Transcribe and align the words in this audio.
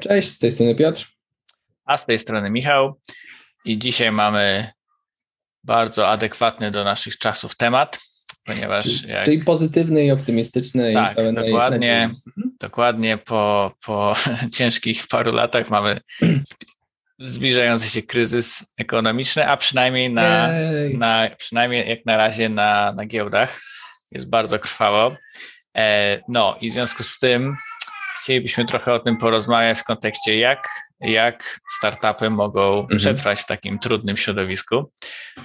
Cześć, 0.00 0.28
z 0.28 0.38
tej 0.38 0.52
strony 0.52 0.74
Piotr. 0.74 1.06
A 1.84 1.98
z 1.98 2.06
tej 2.06 2.18
strony 2.18 2.50
Michał. 2.50 3.00
I 3.64 3.78
dzisiaj 3.78 4.12
mamy 4.12 4.70
bardzo 5.64 6.08
adekwatny 6.08 6.70
do 6.70 6.84
naszych 6.84 7.18
czasów 7.18 7.56
temat, 7.56 7.98
ponieważ. 8.44 8.84
Czyli, 8.84 9.12
jak... 9.12 9.24
czyli 9.24 9.44
pozytywny 9.44 10.04
i 10.04 10.10
optymistyczny. 10.10 10.92
Tak, 10.92 11.18
i 11.18 11.34
dokładnie. 11.34 12.02
Mhm. 12.02 12.56
Dokładnie 12.60 13.18
po, 13.18 13.72
po 13.86 14.14
ciężkich 14.56 15.06
paru 15.06 15.32
latach 15.32 15.70
mamy 15.70 16.00
zbliżający 17.18 17.88
się 17.88 18.02
kryzys 18.02 18.72
ekonomiczny, 18.78 19.48
a 19.48 19.56
przynajmniej 19.56 20.10
na, 20.10 20.48
na 20.98 21.30
przynajmniej 21.36 21.88
jak 21.88 22.06
na 22.06 22.16
razie 22.16 22.48
na, 22.48 22.92
na 22.92 23.06
giełdach 23.06 23.62
jest 24.10 24.28
bardzo 24.28 24.58
krwawo. 24.58 25.16
E, 25.76 26.20
no 26.28 26.56
i 26.60 26.70
w 26.70 26.72
związku 26.72 27.02
z 27.02 27.18
tym 27.18 27.56
chcielibyśmy 28.22 28.64
trochę 28.64 28.92
o 28.92 28.98
tym 28.98 29.16
porozmawiać 29.16 29.78
w 29.78 29.84
kontekście, 29.84 30.38
jak, 30.38 30.68
jak 31.00 31.60
startupy 31.78 32.30
mogą 32.30 32.80
mhm. 32.80 32.98
przetrwać 32.98 33.40
w 33.40 33.46
takim 33.46 33.78
trudnym 33.78 34.16
środowisku. 34.16 34.92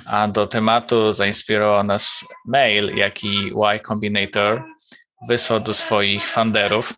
A 0.05 0.27
do 0.27 0.47
tematu 0.47 1.13
zainspirował 1.13 1.83
nas 1.83 2.25
mail, 2.47 2.95
jaki 2.95 3.51
Y 3.75 3.79
Combinator 3.87 4.63
wysłał 5.29 5.59
do 5.59 5.73
swoich 5.73 6.29
funderów 6.29 6.93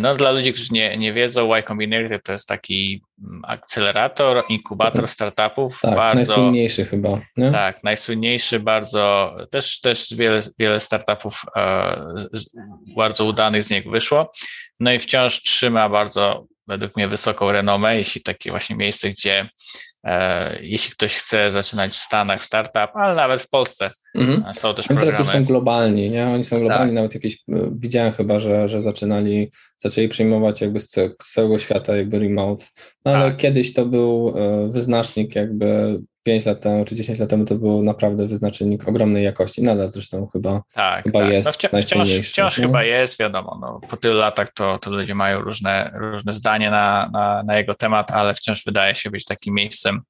no, 0.00 0.14
dla 0.14 0.30
ludzi, 0.30 0.52
którzy 0.52 0.72
nie, 0.72 0.96
nie 0.96 1.12
wiedzą, 1.12 1.54
Y 1.54 1.62
Combinator 1.62 2.22
to 2.22 2.32
jest 2.32 2.48
taki 2.48 3.02
mm, 3.24 3.42
akcelerator, 3.46 4.44
inkubator 4.48 5.00
mhm. 5.00 5.08
startupów. 5.08 5.80
Tak, 5.80 5.94
bardzo, 5.94 6.16
najsłynniejszy 6.16 6.84
chyba. 6.84 7.20
Nie? 7.36 7.52
Tak, 7.52 7.84
najsłynniejszy, 7.84 8.60
bardzo, 8.60 9.36
też, 9.50 9.80
też 9.80 10.14
wiele, 10.14 10.40
wiele 10.58 10.80
startupów 10.80 11.42
e, 11.56 11.96
bardzo 12.96 13.24
udanych 13.24 13.62
z 13.62 13.70
niego 13.70 13.90
wyszło. 13.90 14.32
No 14.80 14.92
i 14.92 14.98
wciąż 14.98 15.42
trzyma 15.42 15.88
bardzo, 15.88 16.46
według 16.66 16.96
mnie, 16.96 17.08
wysoką 17.08 17.52
renomę, 17.52 17.96
jeśli 17.96 18.22
takie 18.22 18.50
właśnie 18.50 18.76
miejsce, 18.76 19.10
gdzie 19.10 19.48
E, 20.06 20.50
jeśli 20.60 20.92
ktoś 20.92 21.14
chce 21.14 21.52
zaczynać 21.52 21.92
w 21.92 21.96
Stanach 21.96 22.42
startup, 22.42 22.90
ale 22.94 23.14
nawet 23.14 23.42
w 23.42 23.48
Polsce 23.48 23.90
mhm. 24.16 24.54
są 24.54 24.74
też 24.74 24.86
programy. 24.86 25.12
teraz 25.12 25.28
są 25.28 25.44
globalni, 25.44 26.10
nie? 26.10 26.26
Oni 26.26 26.44
są 26.44 26.58
globalni, 26.58 26.86
tak. 26.86 26.94
nawet 26.94 27.14
jakieś, 27.14 27.34
e, 27.34 27.70
widziałem 27.72 28.12
chyba, 28.12 28.40
że, 28.40 28.68
że 28.68 28.80
zaczynali, 28.80 29.50
zaczęli 29.78 30.08
przyjmować 30.08 30.60
jakby 30.60 30.80
z, 30.80 30.94
całego 31.18 31.58
świata 31.58 31.96
jakby 31.96 32.18
remote, 32.18 32.66
no 33.04 33.12
ale 33.12 33.30
tak. 33.30 33.36
kiedyś 33.36 33.74
to 33.74 33.86
był 33.86 34.34
e, 34.36 34.68
wyznacznik 34.68 35.34
jakby 35.34 35.98
5 36.26 36.46
lat 36.46 36.60
temu 36.60 36.84
czy 36.84 36.94
10 36.94 37.18
lat 37.18 37.30
temu 37.30 37.44
to 37.44 37.54
był 37.54 37.82
naprawdę 37.82 38.26
wyznacznik 38.26 38.88
ogromnej 38.88 39.24
jakości. 39.24 39.62
Nadal 39.62 39.88
zresztą 39.88 40.26
chyba, 40.26 40.62
tak, 40.72 41.04
chyba 41.04 41.20
tak. 41.20 41.32
jest. 41.32 41.46
No 41.46 41.52
wci 41.52 41.86
wciąż, 41.86 42.08
wciąż 42.08 42.56
chyba 42.56 42.84
jest, 42.84 43.18
wiadomo. 43.18 43.58
No, 43.60 43.80
po 43.88 43.96
tylu 43.96 44.14
latach 44.14 44.52
to, 44.52 44.78
to 44.78 44.90
ludzie 44.90 45.14
mają 45.14 45.40
różne, 45.40 45.90
różne 45.94 46.32
zdanie 46.32 46.70
na, 46.70 47.10
na, 47.12 47.42
na 47.42 47.58
jego 47.58 47.74
temat, 47.74 48.10
ale 48.10 48.34
wciąż 48.34 48.64
wydaje 48.64 48.94
się 48.94 49.10
być 49.10 49.24
takim 49.24 49.54
miejscem, 49.54 50.00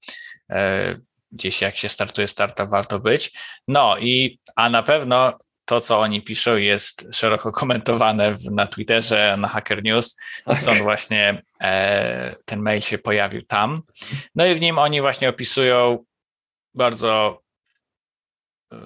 e, 0.51 0.97
gdzieś 1.37 1.63
jak 1.63 1.77
się 1.77 1.89
startuje 1.89 2.29
startup, 2.29 2.71
warto 2.71 3.01
być. 3.01 3.33
No 3.69 3.99
i 3.99 4.39
a 4.57 4.71
na 4.71 4.83
pewno 4.83 5.39
to, 5.65 5.81
co 5.81 6.01
oni 6.01 6.23
piszą, 6.23 6.57
jest 6.57 7.09
szeroko 7.13 7.53
komentowane 7.53 8.35
w, 8.35 8.45
na 8.45 8.67
Twitterze, 8.67 9.37
na 9.39 9.49
Hacker 9.49 9.83
News. 9.83 10.17
Stąd 10.55 10.79
właśnie 10.83 11.43
e, 11.61 12.35
ten 12.45 12.61
mail 12.61 12.83
się 12.83 12.99
pojawił 12.99 13.43
tam. 13.43 13.83
No 14.35 14.47
i 14.47 14.55
w 14.55 14.61
nim 14.61 14.79
oni 14.79 15.01
właśnie 15.01 15.29
opisują 15.29 16.05
bardzo. 16.75 17.43
E, 18.73 18.77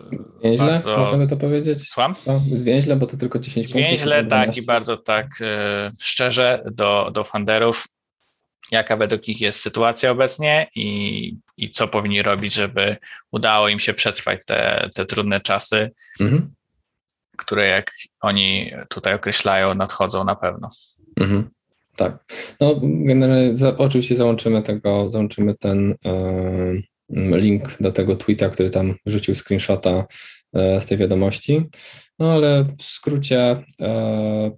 zwięźle, 0.41 0.67
bardzo... 0.67 0.97
można 0.97 1.19
by 1.19 1.27
to 1.27 1.37
powiedzieć? 1.37 1.89
Słucham? 1.89 2.15
No, 2.27 2.39
zwięźle, 2.39 2.97
bo 2.97 3.07
to 3.07 3.17
tylko 3.17 3.39
10 3.39 3.69
Zwięźle, 3.69 4.17
punktów. 4.21 4.39
tak, 4.39 4.57
i 4.57 4.63
bardzo 4.67 4.97
tak 4.97 5.27
e, 5.41 5.91
szczerze 6.01 6.63
do, 6.73 7.11
do 7.13 7.25
funderów, 7.25 7.89
jaka 8.73 8.97
według 8.97 9.29
nich 9.29 9.41
jest 9.41 9.61
sytuacja 9.61 10.11
obecnie 10.11 10.67
i, 10.75 11.37
i 11.57 11.71
co 11.71 11.89
powinni 11.89 12.23
robić, 12.23 12.55
żeby 12.55 12.97
udało 13.31 13.69
im 13.69 13.79
się 13.79 13.95
przetrwać 13.95 14.45
te, 14.47 14.89
te 14.95 15.07
trudne 15.07 15.41
czasy. 15.41 15.91
Mhm 16.21 16.51
które 17.41 17.69
jak 17.69 17.91
oni 18.21 18.71
tutaj 18.89 19.15
określają, 19.15 19.75
nadchodzą 19.75 20.25
na 20.25 20.37
pewno. 20.37 20.69
Mhm. 21.17 21.51
Tak. 21.97 22.25
No 22.61 22.81
generalnie 22.83 23.57
za, 23.57 23.77
oczywiście 23.77 24.17
załączymy 24.17 24.63
tego, 24.63 25.11
załączymy 25.11 25.55
ten 25.55 25.95
e, 26.05 27.39
link 27.39 27.77
do 27.81 27.93
tego 27.93 28.17
tweeta, 28.17 28.49
który 28.49 28.71
tam 28.71 28.95
rzucił 29.07 29.35
screenshota 29.35 30.07
e, 30.55 30.81
z 30.81 30.87
tej 30.87 30.99
wiadomości. 30.99 31.63
No 32.19 32.33
ale 32.33 32.65
w 32.79 32.83
skrócie 32.83 33.65
e, 33.81 34.51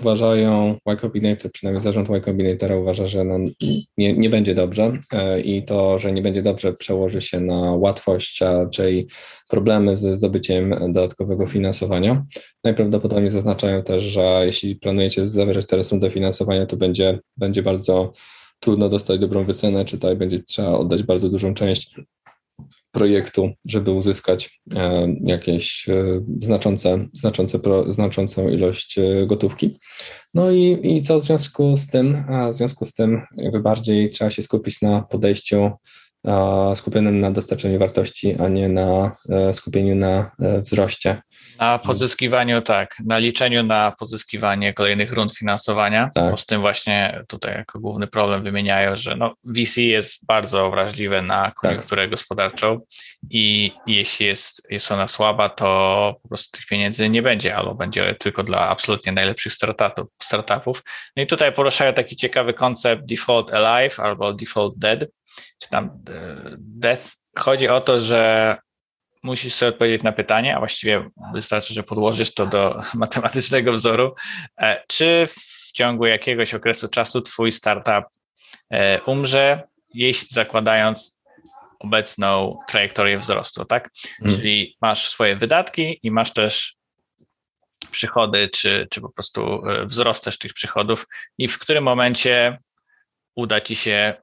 uważają, 0.00 0.76
Y 0.92 0.96
Combinator, 0.96 1.52
przynajmniej 1.52 1.80
zarząd 1.80 2.10
Y 2.10 2.20
Combinatora 2.20 2.76
uważa, 2.76 3.06
że 3.06 3.24
no 3.24 3.38
nie, 3.98 4.12
nie 4.12 4.30
będzie 4.30 4.54
dobrze 4.54 4.92
e, 5.12 5.40
i 5.40 5.62
to, 5.62 5.98
że 5.98 6.12
nie 6.12 6.22
będzie 6.22 6.42
dobrze 6.42 6.72
przełoży 6.72 7.20
się 7.20 7.40
na 7.40 7.74
łatwość, 7.74 8.42
a 8.42 8.66
czyli 8.66 9.06
problemy 9.48 9.96
ze 9.96 10.16
zdobyciem 10.16 10.74
dodatkowego 10.88 11.46
finansowania. 11.46 12.26
Najprawdopodobniej 12.64 13.30
zaznaczają 13.30 13.82
też, 13.82 14.04
że 14.04 14.42
jeśli 14.44 14.76
planujecie 14.76 15.26
zawierać 15.26 15.66
teraz 15.66 15.90
rundę 15.90 16.10
finansowania, 16.10 16.66
to 16.66 16.76
będzie, 16.76 17.18
będzie 17.36 17.62
bardzo 17.62 18.12
trudno 18.60 18.88
dostać 18.88 19.20
dobrą 19.20 19.44
wycenę, 19.44 19.84
czy 19.84 19.96
tutaj 19.96 20.16
będzie 20.16 20.38
trzeba 20.42 20.72
oddać 20.72 21.02
bardzo 21.02 21.28
dużą 21.28 21.54
część 21.54 21.94
projektu, 22.92 23.50
żeby 23.68 23.90
uzyskać 23.90 24.60
e, 24.76 25.08
jakieś 25.24 25.88
e, 25.88 26.20
znaczące, 26.40 27.06
znaczące, 27.12 27.58
znaczącą 27.88 28.48
ilość 28.48 28.98
e, 28.98 29.26
gotówki. 29.26 29.78
No 30.34 30.50
i, 30.50 30.78
i 30.82 31.02
co 31.02 31.20
w 31.20 31.24
związku 31.24 31.76
z 31.76 31.86
tym? 31.86 32.24
A 32.28 32.48
w 32.48 32.54
związku 32.54 32.86
z 32.86 32.94
tym 32.94 33.22
jakby 33.36 33.60
bardziej 33.60 34.10
trzeba 34.10 34.30
się 34.30 34.42
skupić 34.42 34.82
na 34.82 35.02
podejściu 35.02 35.70
skupionym 36.74 37.20
na 37.20 37.30
dostarczeniu 37.30 37.78
wartości, 37.78 38.36
a 38.40 38.48
nie 38.48 38.68
na 38.68 39.16
skupieniu 39.52 39.96
na 39.96 40.30
wzroście. 40.38 41.22
Na 41.58 41.78
pozyskiwaniu, 41.78 42.62
tak, 42.62 42.96
na 43.06 43.18
liczeniu 43.18 43.62
na 43.62 43.92
pozyskiwanie 43.92 44.74
kolejnych 44.74 45.12
rund 45.12 45.36
finansowania, 45.36 46.10
tak. 46.14 46.30
bo 46.30 46.36
z 46.36 46.46
tym 46.46 46.60
właśnie 46.60 47.24
tutaj 47.28 47.54
jako 47.54 47.80
główny 47.80 48.06
problem 48.06 48.42
wymieniają, 48.42 48.96
że 48.96 49.16
no, 49.16 49.34
VC 49.44 49.76
jest 49.76 50.26
bardzo 50.26 50.70
wrażliwe 50.70 51.22
na 51.22 51.52
koniunkturę 51.62 52.02
tak. 52.02 52.10
gospodarczą 52.10 52.76
i 53.30 53.72
jeśli 53.86 54.26
jest, 54.26 54.66
jest 54.70 54.92
ona 54.92 55.08
słaba, 55.08 55.48
to 55.48 56.16
po 56.22 56.28
prostu 56.28 56.58
tych 56.58 56.66
pieniędzy 56.66 57.08
nie 57.08 57.22
będzie, 57.22 57.56
albo 57.56 57.74
będzie 57.74 58.14
tylko 58.18 58.42
dla 58.42 58.68
absolutnie 58.68 59.12
najlepszych 59.12 59.52
startupów. 59.52 60.08
startupów. 60.22 60.82
No 61.16 61.22
i 61.22 61.26
tutaj 61.26 61.52
poruszają 61.52 61.92
taki 61.92 62.16
ciekawy 62.16 62.54
koncept 62.54 63.04
default 63.04 63.54
alive 63.54 64.00
albo 64.00 64.32
default 64.32 64.78
dead, 64.78 65.04
czy 65.58 65.68
tam 65.70 65.84
e, 65.86 65.90
death. 66.58 67.02
Chodzi 67.38 67.68
o 67.68 67.80
to, 67.80 68.00
że 68.00 68.56
musisz 69.22 69.54
sobie 69.54 69.68
odpowiedzieć 69.68 70.02
na 70.02 70.12
pytanie, 70.12 70.56
a 70.56 70.58
właściwie 70.58 71.10
wystarczy, 71.34 71.74
że 71.74 71.82
podłożysz 71.82 72.34
to 72.34 72.46
do 72.46 72.82
matematycznego 72.94 73.72
wzoru, 73.72 74.14
e, 74.60 74.84
czy 74.88 75.28
w 75.30 75.72
ciągu 75.72 76.06
jakiegoś 76.06 76.54
okresu 76.54 76.88
czasu 76.88 77.20
twój 77.20 77.52
startup 77.52 78.04
e, 78.70 79.02
umrze, 79.02 79.62
jeśli 79.94 80.28
zakładając 80.30 81.20
obecną 81.78 82.58
trajektorię 82.68 83.18
wzrostu, 83.18 83.64
tak? 83.64 83.90
Hmm. 84.18 84.36
Czyli 84.36 84.76
masz 84.80 85.10
swoje 85.10 85.36
wydatki 85.36 86.00
i 86.02 86.10
masz 86.10 86.32
też 86.32 86.76
przychody, 87.90 88.48
czy, 88.48 88.86
czy 88.90 89.00
po 89.00 89.08
prostu 89.08 89.62
wzrost 89.84 90.24
też 90.24 90.38
tych 90.38 90.54
przychodów 90.54 91.06
i 91.38 91.48
w 91.48 91.58
którym 91.58 91.84
momencie 91.84 92.58
uda 93.34 93.60
ci 93.60 93.76
się 93.76 94.14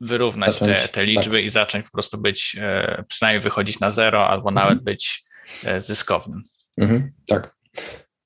wyrównać 0.00 0.52
zacząć, 0.52 0.82
te, 0.82 0.88
te 0.88 1.04
liczby 1.04 1.36
tak. 1.36 1.44
i 1.44 1.50
zacząć 1.50 1.84
po 1.84 1.92
prostu 1.92 2.18
być, 2.18 2.56
e, 2.60 3.04
przynajmniej 3.08 3.42
wychodzić 3.42 3.80
na 3.80 3.90
zero, 3.90 4.28
albo 4.28 4.48
mhm. 4.48 4.54
nawet 4.54 4.84
być 4.84 5.22
e, 5.64 5.80
zyskownym. 5.80 6.42
Mhm, 6.78 7.12
tak. 7.26 7.54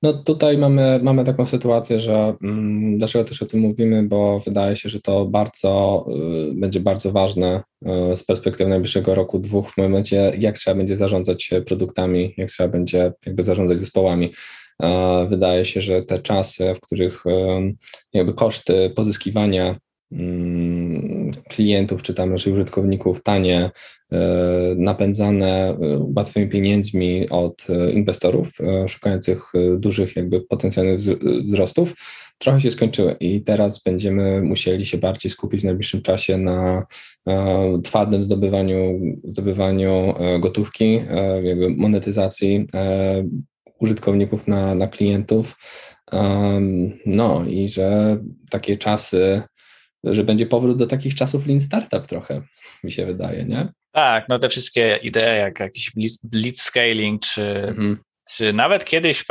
No 0.04 0.12
tutaj 0.12 0.58
mamy, 0.58 1.00
mamy 1.02 1.24
taką 1.24 1.46
sytuację, 1.46 2.00
że 2.00 2.34
mm, 2.42 2.98
dlaczego 2.98 3.24
też 3.24 3.42
o 3.42 3.46
tym 3.46 3.60
mówimy, 3.60 4.02
bo 4.02 4.40
wydaje 4.40 4.76
się, 4.76 4.88
że 4.88 5.00
to 5.00 5.24
bardzo 5.24 6.04
y, 6.50 6.54
będzie 6.54 6.80
bardzo 6.80 7.12
ważne 7.12 7.62
y, 8.12 8.16
z 8.16 8.24
perspektywy 8.24 8.70
najbliższego 8.70 9.14
roku, 9.14 9.38
dwóch 9.38 9.70
w 9.70 9.76
momencie, 9.76 10.32
jak 10.38 10.58
trzeba 10.58 10.76
będzie 10.76 10.96
zarządzać 10.96 11.50
produktami, 11.66 12.34
jak 12.36 12.48
trzeba 12.48 12.68
będzie 12.68 13.12
jakby 13.26 13.42
zarządzać 13.42 13.78
zespołami. 13.78 14.32
Y, 14.82 15.28
wydaje 15.28 15.64
się, 15.64 15.80
że 15.80 16.02
te 16.02 16.18
czasy, 16.18 16.74
w 16.74 16.80
których 16.80 17.24
jakby 18.12 18.34
koszty 18.34 18.92
pozyskiwania 18.96 19.76
Mm, 20.14 20.83
klientów, 21.48 22.02
czy 22.02 22.14
tam 22.14 22.32
raczej 22.32 22.52
użytkowników 22.52 23.22
tanie, 23.22 23.70
e, 24.12 24.18
napędzane 24.76 25.68
e, 25.68 25.76
łatwymi 26.16 26.48
pieniędzmi 26.48 27.28
od 27.28 27.66
e, 27.70 27.92
inwestorów 27.92 28.48
szukających 28.88 29.52
dużych 29.76 30.16
jakby 30.16 30.40
potencjalnych 30.40 30.98
wzrostów, 31.46 31.94
trochę 32.38 32.60
się 32.60 32.70
skończyły. 32.70 33.16
I 33.20 33.42
teraz 33.42 33.82
będziemy 33.82 34.42
musieli 34.42 34.86
się 34.86 34.98
bardziej 34.98 35.30
skupić 35.30 35.60
w 35.60 35.64
najbliższym 35.64 36.02
czasie 36.02 36.38
na 36.38 36.86
twardym 37.84 38.24
zdobywaniu, 38.24 39.00
zdobywaniu 39.24 40.14
gotówki, 40.40 41.00
jakby 41.42 41.70
monetyzacji 41.70 42.66
użytkowników 43.80 44.48
na, 44.48 44.74
na 44.74 44.86
klientów, 44.88 45.56
No 47.06 47.44
i 47.48 47.68
że 47.68 48.18
takie 48.50 48.76
czasy, 48.76 49.42
że 50.04 50.24
będzie 50.24 50.46
powrót 50.46 50.78
do 50.78 50.86
takich 50.86 51.14
czasów 51.14 51.46
Lean 51.46 51.60
Startup 51.60 52.06
trochę, 52.06 52.42
mi 52.84 52.92
się 52.92 53.06
wydaje, 53.06 53.44
nie? 53.44 53.68
Tak, 53.92 54.28
no 54.28 54.38
te 54.38 54.48
wszystkie 54.48 54.96
idee, 55.02 55.38
jak 55.38 55.60
jakiś 55.60 55.92
blitz 56.24 56.62
scaling, 56.62 57.22
czy, 57.22 57.42
mhm. 57.68 57.98
czy 58.30 58.52
nawet 58.52 58.84
kiedyś, 58.84 59.24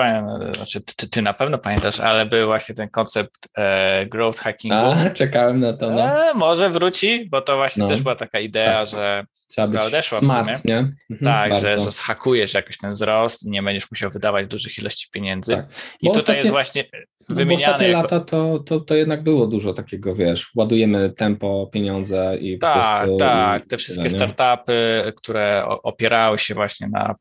znaczy 0.53 0.81
ty, 0.81 1.09
ty, 1.09 1.21
na 1.21 1.33
pewno 1.33 1.57
pamiętasz, 1.57 1.99
ale 1.99 2.25
był 2.25 2.47
właśnie 2.47 2.75
ten 2.75 2.89
koncept 2.89 3.47
e, 3.57 4.05
growth 4.05 4.39
hackingu. 4.39 4.75
A, 4.75 5.09
czekałem 5.09 5.59
na 5.59 5.73
to. 5.73 5.91
No. 5.91 6.29
E, 6.29 6.33
może 6.33 6.69
wróci, 6.69 7.29
bo 7.29 7.41
to 7.41 7.55
właśnie 7.55 7.83
no. 7.83 7.89
też 7.89 8.01
była 8.01 8.15
taka 8.15 8.39
idea, 8.39 8.85
tak. 8.85 8.89
że 8.89 9.25
Trzeba 9.53 9.67
być 9.67 9.83
odeszła 9.83 10.19
smart, 10.19 10.65
nie? 10.65 10.77
Mhm, 10.77 10.95
tak, 11.23 11.61
że, 11.61 11.79
że 11.83 11.91
zhakujesz 11.91 12.53
jakoś 12.53 12.77
ten 12.77 12.91
wzrost 12.91 13.45
i 13.45 13.49
nie 13.49 13.63
będziesz 13.63 13.91
musiał 13.91 14.11
wydawać 14.11 14.47
dużych 14.47 14.77
ilości 14.77 15.07
pieniędzy. 15.11 15.51
Tak. 15.51 15.65
I 16.01 16.07
tutaj 16.07 16.19
ostatnie, 16.19 16.35
jest 16.35 16.51
właśnie 16.51 16.85
wymieniane. 17.29 17.65
ostatnie 17.65 17.87
jako... 17.87 18.01
lata 18.01 18.19
to, 18.19 18.59
to, 18.59 18.79
to 18.79 18.95
jednak 18.95 19.23
było 19.23 19.47
dużo 19.47 19.73
takiego, 19.73 20.15
wiesz, 20.15 20.51
ładujemy 20.55 21.09
tempo, 21.09 21.69
pieniądze 21.73 22.37
i 22.41 22.59
Tak, 22.59 22.73
po 22.73 22.99
prostu, 22.99 23.17
tak, 23.17 23.65
te 23.65 23.77
wszystkie 23.77 24.09
startupy, 24.09 25.13
które 25.15 25.65
opierały 25.67 26.39
się 26.39 26.53
właśnie 26.53 26.87
na 26.91 27.15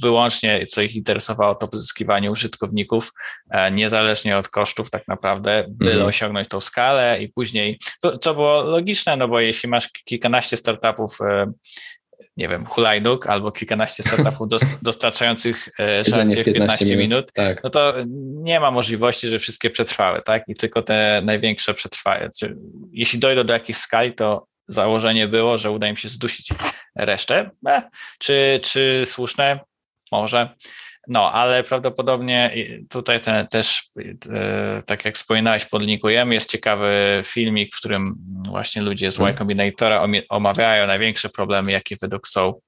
wyłącznie, 0.00 0.66
co 0.66 0.82
ich 0.82 0.94
interesowało, 0.94 1.54
to 1.54 1.68
pozyskiwanie 1.68 2.30
użytkowników, 2.30 3.12
e, 3.50 3.70
niezależnie 3.70 4.38
od 4.38 4.48
kosztów 4.48 4.90
tak 4.90 5.08
naprawdę, 5.08 5.64
byle 5.68 5.94
mm. 5.94 6.06
osiągnąć 6.06 6.48
tą 6.48 6.60
skalę 6.60 7.22
i 7.22 7.28
później, 7.28 7.78
to, 8.00 8.18
co 8.18 8.34
było 8.34 8.62
logiczne, 8.62 9.16
no 9.16 9.28
bo 9.28 9.40
jeśli 9.40 9.68
masz 9.68 9.88
kilkanaście 9.88 10.56
startupów 10.56 11.20
e, 11.20 11.52
nie 12.36 12.48
wiem, 12.48 12.66
hulajnóg 12.66 13.26
albo 13.26 13.52
kilkanaście 13.52 14.02
startupów 14.08 14.48
dostarczających 14.82 15.68
e, 15.80 16.04
żarcie 16.04 16.42
w 16.42 16.44
15 16.44 16.84
minut, 16.84 17.00
minut 17.00 17.32
tak. 17.32 17.64
no 17.64 17.70
to 17.70 17.94
nie 18.42 18.60
ma 18.60 18.70
możliwości, 18.70 19.28
że 19.28 19.38
wszystkie 19.38 19.70
przetrwały, 19.70 20.22
tak? 20.22 20.42
I 20.48 20.54
tylko 20.54 20.82
te 20.82 21.22
największe 21.24 21.74
przetrwają. 21.74 22.28
Jeśli 22.92 23.18
dojdą 23.18 23.44
do 23.44 23.52
jakiejś 23.52 23.78
skali, 23.78 24.14
to 24.14 24.46
założenie 24.68 25.28
było, 25.28 25.58
że 25.58 25.70
uda 25.70 25.88
im 25.88 25.96
się 25.96 26.08
zdusić 26.08 26.48
resztę. 26.96 27.50
Czy, 28.18 28.60
czy 28.62 29.02
słuszne? 29.06 29.60
Może. 30.20 30.48
No, 31.08 31.32
ale 31.32 31.64
prawdopodobnie 31.64 32.54
tutaj 32.90 33.20
ten, 33.20 33.46
też, 33.46 33.88
e, 34.30 34.82
tak 34.86 35.04
jak 35.04 35.14
wspominałeś, 35.14 35.64
podlinkujemy. 35.64 36.34
Jest 36.34 36.50
ciekawy 36.50 37.22
filmik, 37.24 37.74
w 37.74 37.78
którym 37.78 38.04
właśnie 38.48 38.82
ludzie 38.82 39.10
z 39.10 39.18
Y 39.18 39.20
mhm. 39.20 39.36
Combinatora 39.36 40.06
omawiają 40.28 40.86
największe 40.86 41.28
problemy, 41.28 41.72
jakie 41.72 41.96
według 42.00 42.28
są 42.28 42.60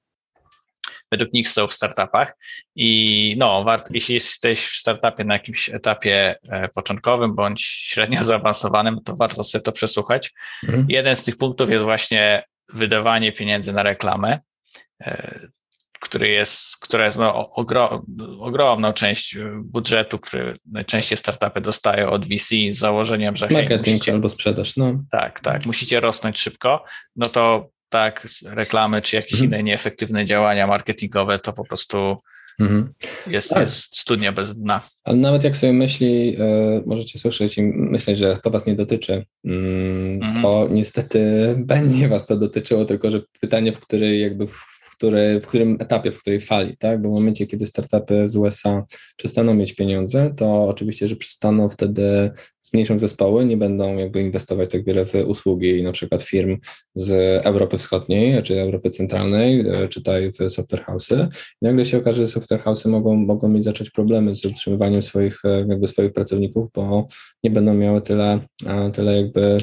według 1.10 1.32
nich 1.32 1.48
są 1.48 1.66
w 1.66 1.72
startupach. 1.72 2.36
I 2.74 3.34
no, 3.38 3.64
wart, 3.64 3.90
jeśli 3.90 4.14
jesteś 4.14 4.66
w 4.66 4.76
startupie 4.76 5.24
na 5.24 5.34
jakimś 5.34 5.68
etapie 5.68 6.34
e, 6.48 6.68
początkowym 6.68 7.34
bądź 7.34 7.62
średnio 7.64 8.24
zaawansowanym, 8.30 9.00
to 9.04 9.16
warto 9.16 9.44
sobie 9.44 9.62
to 9.62 9.72
przesłuchać. 9.72 10.32
Mhm. 10.64 10.86
Jeden 10.88 11.16
z 11.16 11.22
tych 11.22 11.36
punktów 11.36 11.70
jest 11.70 11.84
właśnie 11.84 12.42
wydawanie 12.68 13.32
pieniędzy 13.32 13.72
na 13.72 13.82
reklamę. 13.82 14.40
E, 15.96 16.06
który 16.06 16.28
jest, 16.28 16.76
która 16.80 17.06
jest 17.06 17.18
no, 17.18 17.50
ogrom, 17.50 18.06
ogromną 18.40 18.92
część 18.92 19.36
budżetu, 19.64 20.18
który 20.18 20.58
najczęściej 20.66 21.18
startupy 21.18 21.60
dostają 21.60 22.10
od 22.10 22.26
VC 22.26 22.48
z 22.70 22.78
założeniem, 22.78 23.36
że 23.36 23.48
marketing 23.48 23.84
hej, 23.84 23.94
musicie, 23.94 24.12
albo 24.12 24.28
sprzedaż. 24.28 24.76
No. 24.76 25.04
Tak, 25.10 25.40
tak, 25.40 25.66
musicie 25.66 26.00
rosnąć 26.00 26.40
szybko, 26.40 26.84
no 27.16 27.26
to 27.26 27.68
tak, 27.88 28.28
reklamy 28.44 29.02
czy 29.02 29.16
jakieś 29.16 29.32
mhm. 29.32 29.50
inne 29.50 29.62
nieefektywne 29.62 30.24
działania 30.24 30.66
marketingowe 30.66 31.38
to 31.38 31.52
po 31.52 31.64
prostu 31.64 32.16
mhm. 32.60 32.92
jest, 33.26 33.50
tak. 33.50 33.60
jest 33.60 33.98
studnia 33.98 34.32
bez 34.32 34.56
dna. 34.56 34.80
Ale 35.04 35.16
nawet 35.16 35.44
jak 35.44 35.56
sobie 35.56 35.72
myśli, 35.72 36.36
y, 36.40 36.82
możecie 36.86 37.18
słyszeć 37.18 37.58
i 37.58 37.62
myśleć, 37.62 38.18
że 38.18 38.38
to 38.42 38.50
was 38.50 38.66
nie 38.66 38.74
dotyczy, 38.74 39.12
y, 39.12 39.50
mhm. 40.22 40.42
to 40.42 40.68
niestety 40.70 41.20
będzie 41.58 42.08
was 42.08 42.26
to 42.26 42.36
dotyczyło, 42.36 42.84
tylko 42.84 43.10
że 43.10 43.20
pytanie, 43.40 43.72
w 43.72 43.80
której 43.80 44.20
jakby 44.20 44.46
w 44.46 44.76
w 45.42 45.46
którym 45.46 45.76
etapie, 45.80 46.10
w 46.10 46.18
której 46.18 46.40
fali, 46.40 46.76
tak? 46.76 47.02
Bo 47.02 47.08
w 47.08 47.12
momencie, 47.12 47.46
kiedy 47.46 47.66
startupy 47.66 48.28
z 48.28 48.36
USA 48.36 48.84
przestaną 49.16 49.54
mieć 49.54 49.74
pieniądze, 49.74 50.34
to 50.36 50.64
oczywiście, 50.64 51.08
że 51.08 51.16
przestaną 51.16 51.68
wtedy 51.68 52.30
zmniejszą 52.62 52.98
zespoły, 52.98 53.44
nie 53.44 53.56
będą 53.56 53.96
jakby 53.96 54.20
inwestować 54.20 54.70
tak 54.70 54.84
wiele 54.84 55.04
w 55.04 55.14
usługi 55.26 55.82
na 55.82 55.92
przykład 55.92 56.22
firm 56.22 56.58
z 56.94 57.12
Europy 57.46 57.78
Wschodniej, 57.78 58.42
czy 58.42 58.60
Europy 58.60 58.90
Centralnej, 58.90 59.60
e, 59.60 59.88
czytaj 59.88 60.30
w 60.32 60.50
software 60.52 60.84
house'y. 60.84 61.28
Nagle 61.62 61.84
się 61.84 61.98
okaże, 61.98 62.22
że 62.22 62.28
software 62.28 62.62
house'y 62.64 62.88
mogą, 62.88 63.14
mogą 63.14 63.48
mieć 63.48 63.64
zacząć 63.64 63.90
problemy 63.90 64.34
z 64.34 64.44
utrzymywaniem 64.44 65.02
swoich, 65.02 65.44
e, 65.44 65.64
jakby 65.68 65.88
swoich 65.88 66.12
pracowników, 66.12 66.70
bo 66.74 67.08
nie 67.44 67.50
będą 67.50 67.74
miały 67.74 68.00
tyle, 68.02 68.40
tyle 68.92 69.16
jakby 69.16 69.46
E, 69.46 69.58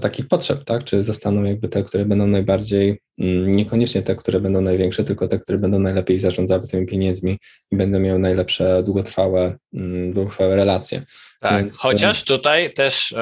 takich 0.00 0.28
potrzeb, 0.28 0.64
tak? 0.64 0.84
Czy 0.84 1.04
zostaną 1.04 1.44
jakby 1.44 1.68
te, 1.68 1.84
które 1.84 2.04
będą 2.04 2.26
najbardziej, 2.26 3.00
mm, 3.18 3.52
niekoniecznie 3.52 4.02
te, 4.02 4.16
które 4.16 4.40
będą 4.40 4.60
największe, 4.60 5.04
tylko 5.04 5.28
te, 5.28 5.38
które 5.38 5.58
będą 5.58 5.78
najlepiej 5.78 6.18
zarządzały 6.18 6.66
tymi 6.66 6.86
pieniędzmi 6.86 7.38
i 7.70 7.76
będą 7.76 7.98
miały 7.98 8.18
najlepsze, 8.18 8.82
długotrwałe, 8.82 9.56
mm, 9.74 10.12
długotrwałe 10.12 10.56
relacje. 10.56 11.02
Tak, 11.40 11.64
Więc, 11.64 11.78
chociaż 11.78 12.24
tutaj 12.24 12.72
też 12.72 13.14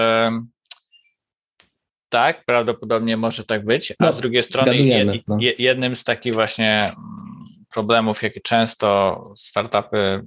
tak, 2.09 2.45
prawdopodobnie 2.45 3.17
może 3.17 3.45
tak 3.45 3.65
być, 3.65 3.91
a 3.91 3.95
no, 4.05 4.13
z 4.13 4.21
drugiej 4.21 4.43
strony 4.43 4.77
jed, 4.77 5.29
no. 5.29 5.39
jednym 5.59 5.97
z 5.97 6.05
takich 6.05 6.35
właśnie 6.35 6.79
mm, 6.79 7.45
problemów, 7.75 8.23
jakie 8.23 8.41
często 8.41 9.23
startupy 9.37 10.27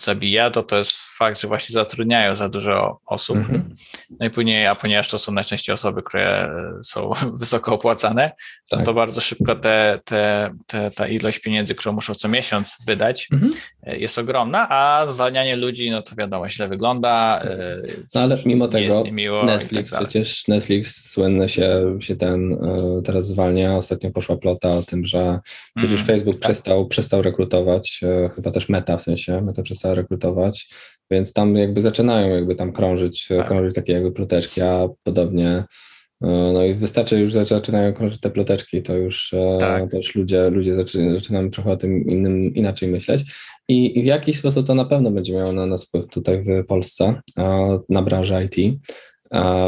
zabija, 0.00 0.50
to 0.50 0.62
to 0.62 0.78
jest 0.78 0.92
fakt, 0.92 1.40
że 1.40 1.48
właśnie 1.48 1.72
zatrudniają 1.72 2.36
za 2.36 2.48
dużo 2.48 3.00
osób. 3.06 3.36
Mhm. 3.36 3.76
No 4.20 4.26
i 4.26 4.30
później, 4.30 4.66
a 4.66 4.74
ponieważ 4.74 5.08
to 5.08 5.18
są 5.18 5.32
najczęściej 5.32 5.74
osoby, 5.74 6.02
które 6.02 6.50
są 6.84 7.10
wysoko 7.42 7.74
opłacane, 7.74 8.32
to 8.68 8.76
tak. 8.76 8.86
to 8.86 8.94
bardzo 8.94 9.20
szybko 9.20 9.56
te, 9.56 10.00
te, 10.04 10.50
te, 10.66 10.90
ta 10.90 11.08
ilość 11.08 11.38
pieniędzy, 11.38 11.74
którą 11.74 11.92
muszą 11.92 12.14
co 12.14 12.28
miesiąc 12.28 12.76
wydać, 12.86 13.28
mhm. 13.32 13.52
Jest 13.86 14.18
ogromna, 14.18 14.68
a 14.70 15.06
zwalnianie 15.06 15.56
ludzi, 15.56 15.90
no 15.90 16.02
to 16.02 16.16
wiadomo, 16.16 16.48
źle 16.48 16.68
wygląda. 16.68 17.40
E, 17.44 17.76
no 18.14 18.20
ale 18.20 18.36
mimo 18.46 18.68
tego 18.68 19.04
Netflix, 19.44 19.90
tak 19.90 20.00
przecież 20.00 20.48
Netflix 20.48 21.10
słynny 21.10 21.48
się, 21.48 21.96
się 22.00 22.16
ten 22.16 22.52
e, 22.52 23.02
teraz 23.02 23.26
zwalnia. 23.26 23.76
Ostatnio 23.76 24.10
poszła 24.10 24.36
plota 24.36 24.70
o 24.70 24.82
tym, 24.82 25.04
że 25.06 25.40
przecież 25.76 26.00
mhm. 26.00 26.06
Facebook 26.06 26.36
tak. 26.36 26.42
przestał, 26.42 26.88
przestał 26.88 27.22
rekrutować, 27.22 28.00
e, 28.02 28.28
chyba 28.28 28.50
też 28.50 28.68
Meta 28.68 28.96
w 28.96 29.02
sensie, 29.02 29.42
Meta 29.42 29.62
przestała 29.62 29.94
rekrutować 29.94 30.68
więc 31.10 31.32
tam 31.32 31.56
jakby 31.56 31.80
zaczynają 31.80 32.34
jakby 32.34 32.54
tam 32.54 32.72
krążyć, 32.72 33.28
tak. 33.28 33.46
krążyć 33.46 33.74
takie 33.74 33.92
jakby 33.92 34.12
ploteczki, 34.12 34.60
a 34.60 34.88
podobnie 35.02 35.64
e, 36.22 36.50
no 36.54 36.64
i 36.64 36.74
wystarczy 36.74 37.20
już, 37.20 37.32
że 37.32 37.44
zaczynają 37.44 37.92
krążyć 37.92 38.20
te 38.20 38.30
ploteczki, 38.30 38.82
to 38.82 38.96
już, 38.96 39.34
e, 39.34 39.58
tak. 39.60 39.90
to 39.90 39.96
już 39.96 40.14
ludzie, 40.14 40.50
ludzie 40.50 40.74
zaczynają, 40.74 41.14
zaczynają 41.14 41.50
trochę 41.50 41.70
o 41.70 41.76
tym 41.76 42.04
innym, 42.06 42.54
inaczej 42.54 42.88
myśleć. 42.88 43.24
I, 43.68 44.02
w 44.02 44.04
jakiś 44.04 44.36
sposób 44.36 44.66
to 44.66 44.74
na 44.74 44.84
pewno 44.84 45.10
będzie 45.10 45.34
miało 45.34 45.52
na 45.52 45.66
nas 45.66 45.84
wpływ 45.84 46.06
tutaj 46.06 46.42
w 46.42 46.66
Polsce, 46.66 47.20
na 47.88 48.02
branżę 48.02 48.44
IT. 48.44 48.80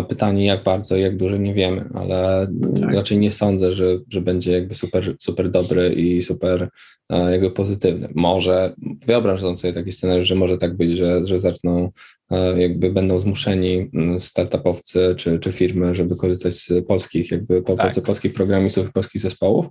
Pytanie, 0.09 0.45
jak 0.45 0.65
bardzo, 0.65 0.97
jak 0.97 1.17
dużo, 1.17 1.37
nie 1.37 1.55
wiemy, 1.55 1.89
ale 1.95 2.49
tak. 2.81 2.95
raczej 2.95 3.19
nie 3.19 3.33
sądzę, 3.33 3.73
że, 3.73 3.99
że 4.11 4.21
będzie 4.21 4.53
jakby 4.53 4.75
super, 4.75 5.15
super 5.19 5.51
dobry 5.51 5.93
i 5.93 6.23
super 6.23 6.69
e, 7.11 7.33
jakby 7.33 7.51
pozytywny. 7.51 8.09
Może 8.15 8.75
wyobrażam 9.07 9.59
sobie 9.59 9.75
taki 9.75 9.93
scenariusz, 9.93 10.27
że 10.27 10.35
może 10.35 10.59
tak 10.59 10.77
być, 10.77 10.97
że, 10.97 11.27
że 11.27 11.39
zaczną, 11.39 11.91
e, 12.31 12.61
jakby 12.61 12.91
będą 12.91 13.19
zmuszeni 13.19 13.91
mm, 13.95 14.21
startupowcy 14.21 15.15
czy, 15.19 15.39
czy 15.39 15.53
firmy, 15.53 15.95
żeby 15.95 16.17
korzystać 16.17 16.55
z 16.55 16.87
polskich, 16.87 17.31
jakby 17.31 17.63
po 17.63 17.77
tak. 17.77 18.03
polskich 18.05 18.33
programistów 18.33 18.89
i 18.89 18.93
polskich 18.93 19.23
zespołów, 19.23 19.67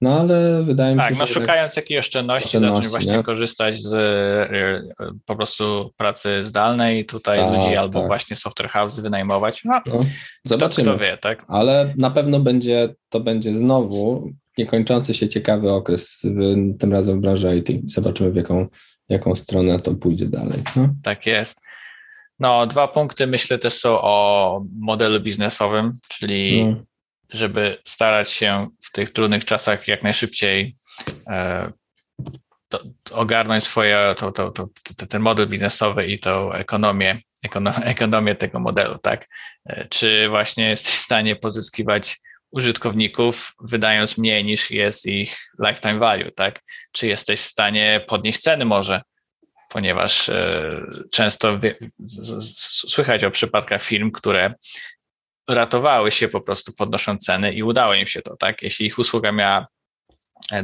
no 0.00 0.20
ale 0.20 0.62
wydaje 0.62 0.94
mi 0.94 1.00
tak, 1.00 1.14
się, 1.14 1.18
no, 1.18 1.26
że... 1.26 1.34
Tak, 1.34 1.36
no 1.36 1.40
szukając 1.40 1.74
tak, 1.74 1.84
jakiejś 1.84 2.00
oszczędności, 2.00 2.46
oszczędności 2.46 2.88
właśnie 2.88 3.12
nie? 3.12 3.22
korzystać 3.22 3.82
z 3.82 3.92
e, 3.92 5.16
po 5.26 5.36
prostu 5.36 5.90
pracy 5.96 6.44
zdalnej, 6.44 7.06
tutaj 7.06 7.38
tak, 7.38 7.54
ludzi 7.54 7.76
albo 7.76 7.98
tak. 7.98 8.06
właśnie 8.06 8.36
software 8.36 8.68
house 8.68 9.00
wynajmować. 9.00 9.64
No, 9.64 9.80
no 9.86 10.00
zobaczymy. 10.44 10.84
Kto, 10.84 10.96
kto 10.96 11.04
wie, 11.04 11.16
tak? 11.16 11.44
Ale 11.48 11.94
na 11.96 12.10
pewno 12.10 12.40
będzie, 12.40 12.94
to 13.08 13.20
będzie 13.20 13.54
znowu 13.54 14.30
niekończący 14.58 15.14
się 15.14 15.28
ciekawy 15.28 15.72
okres, 15.72 16.20
w, 16.24 16.78
tym 16.78 16.92
razem 16.92 17.18
w 17.18 17.22
branży 17.22 17.56
IT. 17.56 17.92
Zobaczymy 17.92 18.30
w 18.30 18.36
jaką, 18.36 18.68
jaką 19.08 19.36
stronę 19.36 19.80
to 19.80 19.94
pójdzie 19.94 20.26
dalej. 20.26 20.62
No? 20.76 20.88
Tak 21.02 21.26
jest. 21.26 21.60
No, 22.40 22.66
dwa 22.66 22.88
punkty 22.88 23.26
myślę 23.26 23.58
też 23.58 23.74
są 23.74 24.00
o 24.00 24.64
modelu 24.80 25.20
biznesowym, 25.20 25.92
czyli 26.08 26.64
no 26.64 26.76
żeby 27.30 27.78
starać 27.84 28.30
się 28.30 28.68
w 28.84 28.92
tych 28.92 29.10
trudnych 29.10 29.44
czasach 29.44 29.88
jak 29.88 30.02
najszybciej 30.02 30.76
e, 31.26 31.72
to, 32.68 32.80
to 33.02 33.16
ogarnąć 33.16 33.64
swoje, 33.64 34.14
to, 34.16 34.32
to, 34.32 34.50
to, 34.50 34.68
ten 35.08 35.22
model 35.22 35.48
biznesowy 35.48 36.06
i 36.06 36.18
tą 36.18 36.52
ekonomię, 36.52 37.20
ekonomię 37.84 38.34
tego 38.34 38.60
modelu, 38.60 38.98
tak? 38.98 39.28
E, 39.66 39.88
czy 39.88 40.28
właśnie 40.28 40.70
jesteś 40.70 40.94
w 40.94 40.98
stanie 40.98 41.36
pozyskiwać 41.36 42.20
użytkowników, 42.56 43.52
wydając 43.60 44.18
mniej 44.18 44.44
niż 44.44 44.70
jest 44.70 45.06
ich 45.06 45.36
lifetime 45.58 45.98
value, 45.98 46.30
tak? 46.30 46.60
Czy 46.92 47.06
jesteś 47.06 47.40
w 47.40 47.46
stanie 47.46 48.04
podnieść 48.08 48.40
ceny 48.40 48.64
może 48.64 49.00
ponieważ 49.68 50.30
często 51.10 51.60
słychać 52.88 53.24
o 53.24 53.30
przypadkach 53.30 53.82
firm, 53.82 54.10
które 54.10 54.54
ratowały 55.48 56.10
się 56.10 56.28
po 56.28 56.40
prostu 56.40 56.72
podnosząc 56.72 57.24
ceny 57.24 57.52
i 57.52 57.62
udało 57.62 57.94
im 57.94 58.06
się 58.06 58.22
to, 58.22 58.36
tak? 58.36 58.62
Jeśli 58.62 58.86
ich 58.86 58.98
usługa 58.98 59.32
miała, 59.32 59.66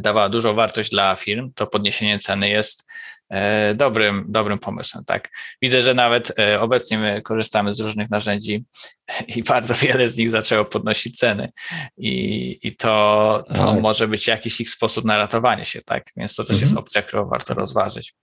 dawała 0.01 0.29
dużą 0.29 0.55
wartość 0.55 0.91
dla 0.91 1.17
firm, 1.17 1.53
to 1.55 1.67
podniesienie 1.67 2.19
ceny 2.19 2.49
jest 2.49 2.87
E, 3.33 3.75
dobrym, 3.75 4.25
dobrym 4.29 4.59
pomysłem. 4.59 5.05
Tak. 5.05 5.31
Widzę, 5.63 5.83
że 5.83 5.95
nawet 5.95 6.39
e, 6.39 6.61
obecnie 6.61 6.99
my 6.99 7.23
korzystamy 7.23 7.75
z 7.75 7.81
różnych 7.81 8.11
narzędzi 8.11 8.65
i 9.37 9.43
bardzo 9.43 9.75
wiele 9.75 10.09
z 10.09 10.17
nich 10.17 10.31
zaczęło 10.31 10.65
podnosić 10.65 11.19
ceny 11.19 11.49
i, 11.97 12.59
i 12.63 12.77
to, 12.77 13.45
to 13.49 13.55
tak. 13.55 13.81
może 13.81 14.09
być 14.09 14.27
jakiś 14.27 14.61
ich 14.61 14.71
sposób 14.71 15.05
na 15.05 15.17
ratowanie 15.17 15.65
się, 15.65 15.83
tak? 15.83 16.05
Więc 16.17 16.35
to 16.35 16.43
też 16.43 16.51
mhm. 16.51 16.61
jest 16.61 16.79
opcja, 16.79 17.03
którą 17.03 17.29
warto 17.29 17.55
rozważyć. 17.55 18.15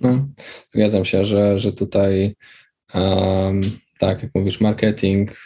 No, 0.00 0.26
zgadzam 0.68 1.04
się, 1.04 1.24
że, 1.24 1.58
że 1.58 1.72
tutaj 1.72 2.34
um, 2.94 3.60
tak, 3.98 4.22
jak 4.22 4.34
mówisz, 4.34 4.60
marketing, 4.60 5.36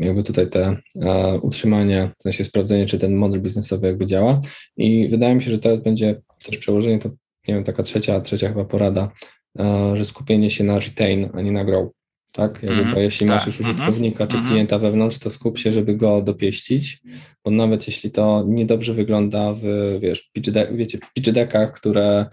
jakby 0.00 0.22
tutaj 0.22 0.50
te 0.50 0.76
um, 0.94 1.40
utrzymanie, 1.42 2.10
w 2.18 2.22
sensie 2.22 2.44
sprawdzenie, 2.44 2.86
czy 2.86 2.98
ten 2.98 3.16
model 3.16 3.40
biznesowy 3.40 3.86
jakby 3.86 4.06
działa 4.06 4.40
i 4.76 5.08
wydaje 5.08 5.34
mi 5.34 5.42
się, 5.42 5.50
że 5.50 5.58
teraz 5.58 5.80
będzie 5.80 6.22
też 6.44 6.58
przełożenie 6.58 6.98
to 6.98 7.10
nie 7.48 7.54
wiem, 7.54 7.64
taka 7.64 7.82
trzecia, 7.82 8.20
trzecia 8.20 8.48
chyba 8.48 8.64
porada, 8.64 9.10
e, 9.58 9.96
że 9.96 10.04
skupienie 10.04 10.50
się 10.50 10.64
na 10.64 10.78
retain, 10.78 11.30
a 11.34 11.40
nie 11.40 11.52
na 11.52 11.64
grow. 11.64 11.88
Tak? 12.34 12.62
Jakby, 12.62 12.82
mm, 12.82 12.94
bo 12.94 13.00
jeśli 13.00 13.26
tak. 13.26 13.36
masz 13.36 13.46
już 13.46 13.60
mhm, 13.60 13.76
użytkownika 13.76 14.26
czy 14.26 14.36
mm. 14.36 14.48
klienta 14.48 14.78
wewnątrz, 14.78 15.18
to 15.18 15.30
skup 15.30 15.58
się, 15.58 15.72
żeby 15.72 15.96
go 15.96 16.22
dopieścić, 16.22 16.98
bo 17.44 17.50
nawet 17.50 17.86
jeśli 17.86 18.10
to 18.10 18.44
niedobrze 18.48 18.94
wygląda 18.94 19.54
w, 19.54 19.62
wiesz, 20.00 20.30
pitch 20.32 20.50
deck, 20.50 20.72
wiecie, 20.72 20.98
pitch 21.14 21.30
deckach, 21.30 21.72
które, 21.72 22.26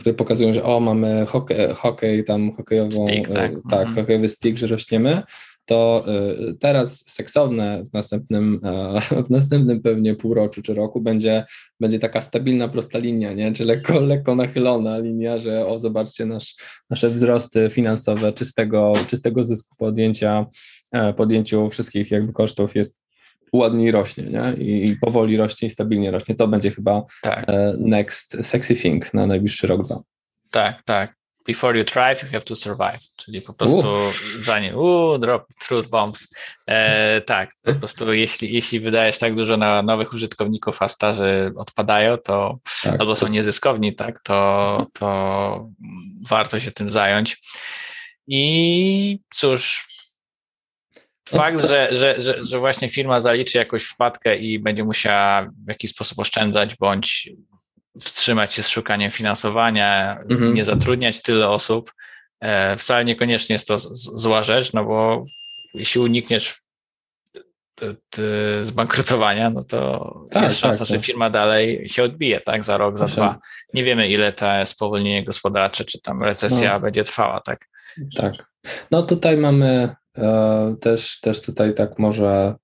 które 0.00 0.14
pokazują, 0.14 0.54
że 0.54 0.64
o, 0.64 0.80
mamy 0.80 1.26
hokej, 1.28 1.58
hokej 1.74 2.24
tam 2.24 2.52
hokejową, 2.52 3.06
stick, 3.06 3.32
tak, 3.32 3.52
e, 3.52 3.56
tak 3.70 3.82
mm. 3.82 3.94
hokejowy 3.94 4.28
stick, 4.28 4.58
że 4.58 4.66
rośniemy, 4.66 5.22
to 5.66 6.04
y, 6.50 6.54
teraz 6.54 7.04
seksowne 7.06 7.84
w 7.84 7.92
następnym, 7.92 8.60
e, 8.64 9.00
w 9.26 9.30
następnym 9.30 9.82
pewnie 9.82 10.14
półroczu 10.14 10.62
czy 10.62 10.74
roku 10.74 11.00
będzie, 11.00 11.44
będzie 11.80 11.98
taka 11.98 12.20
stabilna, 12.20 12.68
prosta 12.68 12.98
linia, 12.98 13.32
nie? 13.32 13.52
czy 13.52 13.64
lekko, 13.64 14.00
lekko 14.00 14.34
nachylona 14.34 14.98
linia, 14.98 15.38
że 15.38 15.66
o 15.66 15.78
zobaczcie 15.78 16.26
nasz, 16.26 16.56
nasze 16.90 17.10
wzrosty 17.10 17.70
finansowe 17.70 18.32
czystego, 18.32 18.92
czystego 19.08 19.44
zysku 19.44 19.76
podjęcia, 19.76 20.46
e, 20.92 21.14
podjęciu 21.14 21.70
wszystkich 21.70 22.10
jakby 22.10 22.32
kosztów 22.32 22.74
jest 22.74 23.04
ładniej 23.52 23.90
rośnie 23.90 24.24
nie? 24.24 24.64
I, 24.64 24.90
i 24.90 24.96
powoli 24.96 25.36
rośnie 25.36 25.68
i 25.68 25.70
stabilnie 25.70 26.10
rośnie. 26.10 26.34
To 26.34 26.48
będzie 26.48 26.70
chyba 26.70 27.04
tak. 27.22 27.44
E, 27.48 27.76
next 27.78 28.46
sexy 28.46 28.76
thing 28.76 29.14
na 29.14 29.26
najbliższy 29.26 29.66
rok, 29.66 29.86
dwa. 29.86 30.02
Tak, 30.50 30.82
tak 30.84 31.23
before 31.46 31.78
you 31.78 31.84
thrive, 31.84 32.22
you 32.22 32.28
have 32.28 32.44
to 32.44 32.56
survive, 32.56 32.98
czyli 33.16 33.40
po 33.40 33.54
prostu 33.54 33.78
uh. 33.78 34.14
zanim, 34.38 34.76
uuu, 34.76 35.18
drop 35.18 35.46
truth 35.68 35.88
bombs. 35.88 36.34
E, 36.66 37.20
tak, 37.20 37.50
po 37.62 37.74
prostu 37.74 38.12
jeśli, 38.12 38.52
jeśli 38.52 38.80
wydajesz 38.80 39.18
tak 39.18 39.34
dużo 39.34 39.56
na 39.56 39.82
nowych 39.82 40.12
użytkowników, 40.12 40.82
a 40.82 40.88
starzy 40.88 41.52
odpadają, 41.56 42.16
to 42.16 42.58
tak, 42.82 43.00
albo 43.00 43.16
są 43.16 43.26
niezyskowni, 43.26 43.94
tak, 43.94 44.22
to, 44.22 44.86
to 44.92 45.68
warto 46.28 46.60
się 46.60 46.72
tym 46.72 46.90
zająć. 46.90 47.42
I 48.26 49.18
cóż, 49.34 49.88
fakt, 51.28 51.60
że, 51.60 51.88
że, 51.92 52.20
że, 52.20 52.44
że 52.44 52.58
właśnie 52.58 52.88
firma 52.88 53.20
zaliczy 53.20 53.58
jakąś 53.58 53.84
wpadkę 53.84 54.36
i 54.36 54.58
będzie 54.58 54.84
musiała 54.84 55.50
w 55.66 55.68
jakiś 55.68 55.90
sposób 55.90 56.18
oszczędzać, 56.18 56.76
bądź 56.76 57.28
wstrzymać 58.00 58.54
się 58.54 58.62
z 58.62 58.68
szukaniem 58.68 59.10
finansowania, 59.10 60.18
mhm. 60.30 60.54
nie 60.54 60.64
zatrudniać 60.64 61.22
tyle 61.22 61.48
osób. 61.48 61.92
E, 62.40 62.76
wcale 62.76 63.04
niekoniecznie 63.04 63.52
jest 63.54 63.68
to 63.68 63.78
zła 63.78 64.44
rzecz, 64.44 64.72
no 64.72 64.84
bo 64.84 65.22
jeśli 65.74 66.00
unikniesz 66.00 66.64
zbankrutowania, 68.62 69.50
no 69.50 69.62
to 69.62 70.14
tak, 70.30 70.42
jest 70.42 70.58
szansa, 70.58 70.78
tak, 70.78 70.88
że 70.88 70.94
tak. 70.94 71.04
firma 71.04 71.30
dalej 71.30 71.88
się 71.88 72.02
odbije, 72.02 72.40
tak, 72.40 72.64
za 72.64 72.78
rok, 72.78 72.98
za 72.98 73.06
dwa. 73.06 73.38
Nie 73.74 73.84
wiemy, 73.84 74.08
ile 74.08 74.32
to 74.32 74.46
spowolnienie 74.64 75.24
gospodarcze, 75.24 75.84
czy 75.84 76.00
tam 76.00 76.22
recesja 76.22 76.72
no. 76.72 76.80
będzie 76.80 77.04
trwała, 77.04 77.40
tak. 77.40 77.68
Tak. 78.16 78.34
No 78.90 79.02
tutaj 79.02 79.36
mamy 79.36 79.94
e, 80.18 80.76
też, 80.80 81.20
też 81.20 81.42
tutaj 81.42 81.74
tak 81.74 81.98
może 81.98 82.54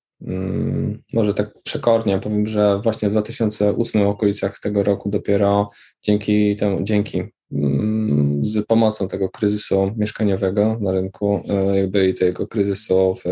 może 1.12 1.34
tak 1.34 1.62
przekornie 1.62 2.18
powiem, 2.18 2.46
że 2.46 2.80
właśnie 2.82 3.08
w 3.08 3.12
2008 3.12 4.06
okolicach 4.06 4.58
tego 4.58 4.82
roku 4.82 5.10
dopiero 5.10 5.70
dzięki 6.02 6.56
temu, 6.56 6.82
dzięki 6.82 7.22
mm, 7.52 8.44
z 8.44 8.66
pomocą 8.66 9.08
tego 9.08 9.28
kryzysu 9.28 9.92
mieszkaniowego 9.96 10.78
na 10.80 10.92
rynku, 10.92 11.42
e, 11.48 11.78
jakby 11.78 12.08
i 12.08 12.14
tego 12.14 12.46
kryzysu 12.46 13.14
w 13.14 13.24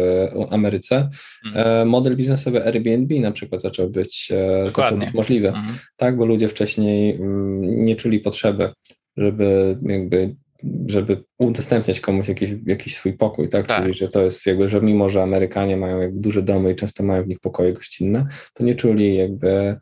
Ameryce, 0.51 1.09
mhm. 1.47 1.67
E, 1.67 1.85
model 1.85 2.17
biznesowy 2.17 2.65
Airbnb 2.65 3.21
na 3.21 3.33
przykład 3.33 3.63
zaczął 3.63 3.91
być, 3.91 4.29
e, 4.33 4.71
zaczął 4.77 4.99
być 4.99 5.15
możliwy, 5.15 5.49
mhm. 5.49 5.67
tak, 5.97 6.17
bo 6.17 6.27
ludzie 6.27 6.49
wcześniej 6.49 7.15
mm, 7.15 7.85
nie 7.85 7.97
czuli 7.97 8.21
potrzeby, 8.21 8.73
żeby 9.17 9.79
jakby 9.83 10.37
żeby 10.87 11.25
udostępniać 11.39 12.01
komuś 12.01 12.29
jakiś, 12.29 12.51
jakiś 12.67 12.97
swój 12.97 13.13
pokój, 13.13 13.49
tak? 13.49 13.67
tak? 13.67 13.83
Czyli, 13.83 13.95
że 13.95 14.09
to 14.09 14.23
jest 14.23 14.47
jakby, 14.47 14.69
że 14.69 14.81
mimo, 14.81 15.11
że 15.11 15.23
Amerykanie 15.23 15.77
mają 15.77 16.01
jakby 16.01 16.21
duże 16.21 16.43
domy 16.43 16.73
i 16.73 16.77
często 16.77 17.03
mają 17.03 17.23
w 17.23 17.29
nich 17.29 17.41
pokoje 17.41 17.73
gościnne, 17.73 18.27
to 18.55 18.65
nie 18.65 18.75
czuli 18.75 19.17
jakby 19.17 19.77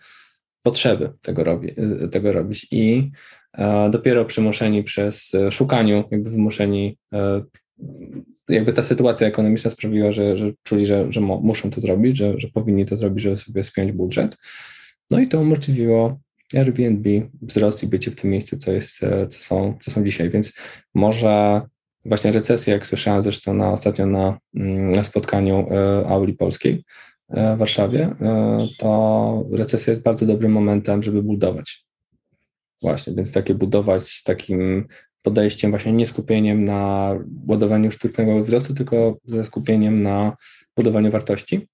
potrzeby 0.62 1.12
tego, 1.22 1.44
robi, 1.44 1.74
tego 2.10 2.32
robić 2.32 2.66
i 2.70 3.10
e, 3.52 3.90
dopiero 3.90 4.24
przymuszeni 4.24 4.84
przez 4.84 5.34
e, 5.34 5.52
szukaniu, 5.52 6.04
jakby 6.10 6.30
wymuszeni 6.30 6.98
e, 7.12 7.42
jakby 8.48 8.72
ta 8.72 8.82
sytuacja 8.82 9.26
ekonomiczna 9.26 9.70
sprawiła, 9.70 10.12
że, 10.12 10.38
że 10.38 10.52
czuli, 10.62 10.86
że, 10.86 11.12
że 11.12 11.20
muszą 11.20 11.70
to 11.70 11.80
zrobić, 11.80 12.16
że, 12.16 12.40
że 12.40 12.48
powinni 12.48 12.86
to 12.86 12.96
zrobić, 12.96 13.22
żeby 13.22 13.36
sobie 13.36 13.64
spiąć 13.64 13.92
budżet. 13.92 14.36
No 15.10 15.18
i 15.18 15.28
to 15.28 15.40
umożliwiło 15.40 16.18
Airbnb 16.54 17.28
wzrost 17.42 17.82
i 17.82 17.86
bycie 17.86 18.10
w 18.10 18.16
tym 18.16 18.30
miejscu, 18.30 18.56
co, 18.56 18.72
jest, 18.72 19.02
e, 19.02 19.28
co, 19.28 19.40
są, 19.42 19.78
co 19.80 19.90
są 19.90 20.04
dzisiaj. 20.04 20.30
Więc 20.30 20.52
może 20.94 21.62
właśnie 22.04 22.32
recesja, 22.32 22.74
jak 22.74 22.86
słyszałem 22.86 23.22
zresztą 23.22 23.54
na, 23.54 23.72
ostatnio 23.72 24.06
na, 24.06 24.38
mm, 24.54 24.92
na 24.92 25.04
spotkaniu 25.04 25.66
e, 25.70 26.06
Auli 26.08 26.32
Polskiej 26.32 26.84
e, 27.28 27.56
w 27.56 27.58
Warszawie, 27.58 28.14
to 28.78 29.44
recesja 29.52 29.90
jest 29.90 30.02
bardzo 30.02 30.26
dobrym 30.26 30.52
momentem, 30.52 31.02
żeby 31.02 31.22
budować. 31.22 31.86
Właśnie, 32.82 33.14
więc 33.14 33.32
takie 33.32 33.54
budować 33.54 34.02
z 34.08 34.22
takim 34.22 34.86
podejściem, 35.22 35.70
właśnie 35.70 35.92
nie 35.92 36.06
skupieniem 36.06 36.64
na 36.64 37.14
ładowaniu 37.48 37.90
sztucznego 37.90 38.40
wzrostu, 38.40 38.74
tylko 38.74 39.18
ze 39.24 39.44
skupieniem 39.44 40.02
na 40.02 40.36
budowaniu 40.76 41.10
wartości 41.10 41.68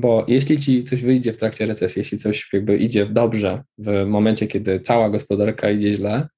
bo 0.00 0.24
jeśli 0.28 0.58
ci 0.58 0.84
coś 0.84 1.02
wyjdzie 1.02 1.32
w 1.32 1.36
trakcie 1.36 1.66
recesji, 1.66 2.00
jeśli 2.00 2.18
coś 2.18 2.52
jakby 2.52 2.76
idzie 2.76 3.06
dobrze 3.06 3.62
w 3.78 4.06
momencie, 4.06 4.46
kiedy 4.46 4.80
cała 4.80 5.10
gospodarka 5.10 5.70
idzie 5.70 5.94
źle, 5.94 6.28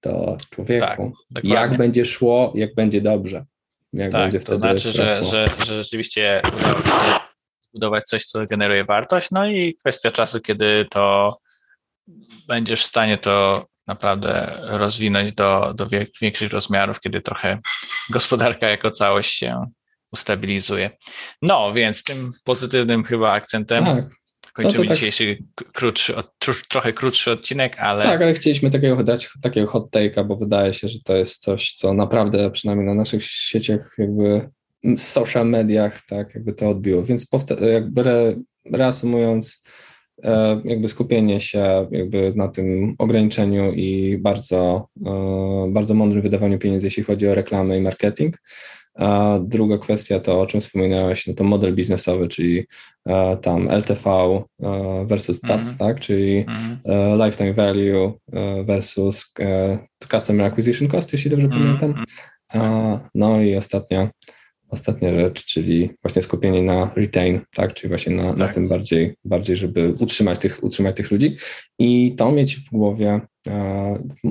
to 0.00 0.36
człowieku, 0.50 1.12
tak, 1.34 1.44
jak 1.44 1.76
będzie 1.76 2.04
szło, 2.04 2.52
jak 2.54 2.74
będzie 2.74 3.00
dobrze. 3.00 3.44
Jak 3.92 4.12
tak, 4.12 4.22
będzie 4.22 4.40
wtedy 4.40 4.56
to 4.56 4.60
znaczy, 4.60 4.92
że, 4.92 5.24
że, 5.24 5.48
że 5.66 5.82
rzeczywiście 5.82 6.42
udało 6.58 6.82
się 6.82 7.20
zbudować 7.62 8.04
coś, 8.04 8.24
co 8.24 8.46
generuje 8.46 8.84
wartość, 8.84 9.30
no 9.30 9.46
i 9.46 9.74
kwestia 9.74 10.10
czasu, 10.10 10.40
kiedy 10.40 10.86
to 10.90 11.36
będziesz 12.48 12.82
w 12.82 12.86
stanie 12.86 13.18
to 13.18 13.66
naprawdę 13.86 14.52
rozwinąć 14.68 15.32
do, 15.32 15.74
do 15.74 15.88
większych 16.22 16.52
rozmiarów, 16.52 17.00
kiedy 17.00 17.20
trochę 17.20 17.58
gospodarka 18.10 18.68
jako 18.68 18.90
całość 18.90 19.34
się 19.34 19.64
ustabilizuje. 20.16 20.90
No, 21.42 21.72
więc 21.72 22.04
tym 22.04 22.32
pozytywnym 22.44 23.04
chyba 23.04 23.32
akcentem 23.32 23.84
tak. 23.84 24.04
kończymy 24.52 24.84
no 24.84 24.88
tak. 24.88 24.96
dzisiejszy 24.96 25.38
krótszy, 25.72 26.14
trochę 26.68 26.92
krótszy 26.92 27.30
odcinek, 27.30 27.80
ale... 27.80 28.02
Tak, 28.02 28.22
ale 28.22 28.34
chcieliśmy 28.34 28.70
takiego 28.70 29.04
dać 29.04 29.28
takiego 29.42 29.66
hot 29.66 29.90
take'a, 29.90 30.26
bo 30.26 30.36
wydaje 30.36 30.74
się, 30.74 30.88
że 30.88 30.98
to 31.04 31.16
jest 31.16 31.42
coś, 31.42 31.72
co 31.72 31.94
naprawdę 31.94 32.50
przynajmniej 32.50 32.86
na 32.86 32.94
naszych 32.94 33.24
sieciach 33.24 33.94
jakby 33.98 34.50
social 34.96 35.46
mediach 35.46 36.00
tak 36.06 36.34
jakby 36.34 36.52
to 36.52 36.68
odbiło, 36.68 37.02
więc 37.04 37.26
jakby 37.72 38.00
re, 38.00 38.36
reasumując 38.72 39.62
e, 40.22 40.60
jakby 40.64 40.88
skupienie 40.88 41.40
się 41.40 41.88
jakby 41.90 42.32
na 42.36 42.48
tym 42.48 42.94
ograniczeniu 42.98 43.72
i 43.72 44.18
bardzo, 44.18 44.88
e, 45.06 45.66
bardzo 45.72 45.94
mądrym 45.94 46.22
wydawaniu 46.22 46.58
pieniędzy, 46.58 46.86
jeśli 46.86 47.02
chodzi 47.02 47.28
o 47.28 47.34
reklamę 47.34 47.78
i 47.78 47.80
marketing. 47.80 48.36
A 48.98 49.38
druga 49.42 49.78
kwestia 49.78 50.20
to, 50.20 50.40
o 50.40 50.46
czym 50.46 50.60
wspominałeś, 50.60 51.26
no 51.26 51.34
to 51.34 51.44
model 51.44 51.74
biznesowy, 51.74 52.28
czyli 52.28 52.66
e, 53.06 53.36
tam 53.36 53.68
LTV 53.70 54.10
e, 54.10 55.04
versus 55.06 55.40
CAC, 55.40 55.60
mm 55.60 55.74
-hmm. 55.74 55.78
tak? 55.78 56.00
czyli 56.00 56.44
mm 56.48 56.54
-hmm. 56.54 57.24
lifetime 57.24 57.52
value 57.52 58.12
versus 58.64 59.32
customer 60.10 60.46
acquisition 60.46 60.88
cost, 60.88 61.12
jeśli 61.12 61.30
dobrze 61.30 61.46
mm 61.46 61.58
-hmm. 61.58 61.62
pamiętam. 61.62 62.04
A, 62.54 63.00
no 63.14 63.40
i 63.40 63.56
ostatnia, 63.56 64.10
ostatnia 64.68 65.14
rzecz, 65.14 65.44
czyli 65.44 65.90
właśnie 66.02 66.22
skupienie 66.22 66.62
na 66.62 66.90
retain, 66.96 67.40
tak, 67.54 67.74
czyli 67.74 67.88
właśnie 67.88 68.16
na, 68.16 68.28
tak. 68.28 68.36
na 68.36 68.48
tym 68.48 68.68
bardziej, 68.68 69.14
bardziej, 69.24 69.56
żeby 69.56 69.94
utrzymać 69.98 70.38
tych, 70.38 70.64
utrzymać 70.64 70.96
tych 70.96 71.10
ludzi 71.10 71.36
i 71.78 72.14
to 72.16 72.32
mieć 72.32 72.56
w 72.56 72.70
głowie, 72.70 73.20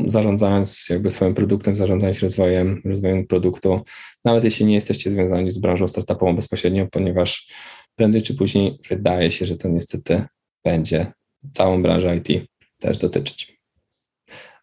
zarządzając 0.06 0.90
jakby 0.90 1.12
swoim 1.12 1.34
produktem, 1.34 1.76
zarządzając 1.76 2.20
rozwojem, 2.20 2.82
rozwojem 2.86 3.28
produktu, 3.28 3.82
nawet 4.26 4.44
jeśli 4.44 4.66
nie 4.66 4.74
jesteście 4.74 5.12
związani 5.12 5.52
z 5.52 5.58
branżą 5.58 5.88
startupową 5.88 6.36
bezpośrednio, 6.36 6.88
ponieważ 6.92 7.48
prędzej 7.96 8.22
czy 8.22 8.36
później 8.36 8.80
wydaje 8.90 9.32
się, 9.32 9.46
że 9.46 9.58
to 9.58 9.70
niestety 9.70 10.26
będzie 10.66 11.12
całą 11.54 11.82
branżę 11.82 12.18
IT 12.18 12.48
też 12.80 13.00
dotyczyć. 13.00 13.60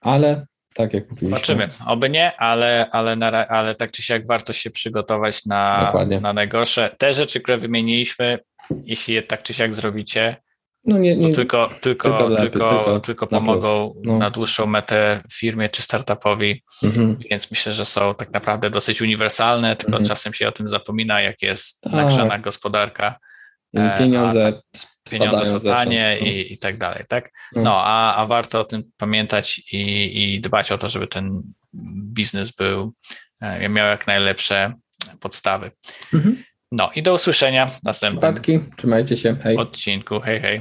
Ale 0.01 0.47
tak 0.75 0.95
jak 0.95 1.11
mówiliśmy. 1.11 1.37
Zobaczymy. 1.37 1.69
Oby 1.87 2.11
nie, 2.11 2.37
ale, 2.37 2.87
ale, 2.91 3.17
na, 3.17 3.49
ale 3.49 3.75
tak 3.75 3.91
czy 3.91 4.03
siak 4.03 4.27
warto 4.27 4.53
się 4.53 4.71
przygotować 4.71 5.47
na, 5.47 5.93
na 6.21 6.33
najgorsze. 6.33 6.91
Te 6.99 7.15
rzeczy, 7.15 7.41
które 7.41 7.59
wymieniliśmy, 7.59 8.39
jeśli 8.85 9.15
je 9.15 9.23
tak 9.23 9.43
czy 9.43 9.55
siak 9.55 9.75
zrobicie, 9.75 10.37
no 10.85 10.99
nie, 10.99 11.17
nie, 11.17 11.29
to 11.29 11.37
tylko, 11.37 11.71
tylko, 11.81 12.09
tylko, 12.09 12.29
lepiej, 12.29 12.51
tylko, 12.51 12.69
tylko, 12.69 13.01
tylko 13.01 13.27
pomogą 13.27 13.95
na, 14.05 14.13
no. 14.13 14.19
na, 14.19 14.31
dłuższą 14.31 14.67
metę 14.67 15.21
firmie 15.33 15.69
czy 15.69 15.83
startupowi, 15.83 16.63
mhm. 16.83 17.19
więc 17.31 17.51
myślę, 17.51 17.73
że 17.73 17.85
są 17.85 18.15
tak 18.15 18.33
naprawdę 18.33 18.71
dosyć 18.71 19.03
uniwersalne, 19.03 19.77
tylko 19.77 19.93
mhm. 19.93 20.09
czasem 20.09 20.35
się 20.35 20.49
o 20.49 20.53
tym 20.53 20.69
zapomina, 20.69 21.21
jak 21.21 21.43
jest 21.43 21.81
tak. 21.81 21.93
nagrzana 21.93 22.39
gospodarka. 22.39 23.19
E, 23.77 23.99
pieniądze 23.99 24.63
pieniądze 25.11 25.47
są 25.47 25.61
tanie 25.61 26.19
no. 26.21 26.27
i, 26.27 26.53
i 26.53 26.59
tak 26.59 26.77
dalej, 26.77 27.05
tak? 27.09 27.31
No, 27.57 27.63
no 27.63 27.85
a, 27.85 28.15
a 28.15 28.27
warto 28.27 28.61
o 28.61 28.65
tym 28.65 28.83
pamiętać 28.97 29.59
i, 29.73 30.35
i 30.35 30.41
dbać 30.41 30.73
o 30.73 30.79
to, 30.79 30.89
żeby 30.89 31.07
ten 31.07 31.43
biznes 32.13 32.53
był, 32.53 32.93
e, 33.41 33.69
miał 33.69 33.87
jak 33.87 34.07
najlepsze 34.07 34.75
podstawy. 35.21 35.71
Mhm. 36.15 36.43
No 36.73 36.91
i 36.95 37.03
do 37.03 37.15
usłyszenia 37.15 37.67
w 37.67 37.83
następnym 37.85 38.35
Przypadki, 38.35 38.61
trzymajcie 38.77 39.17
się, 39.17 39.37
hej. 39.43 39.57
odcinku. 39.57 40.21
Hej, 40.21 40.41
hej. 40.41 40.61